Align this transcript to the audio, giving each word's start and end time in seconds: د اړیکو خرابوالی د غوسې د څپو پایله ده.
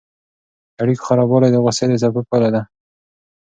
د 0.75 0.77
اړیکو 0.83 1.03
خرابوالی 1.07 1.49
د 1.51 1.57
غوسې 1.63 1.85
د 1.89 1.93
څپو 2.01 2.21
پایله 2.29 2.49
ده. 2.55 2.61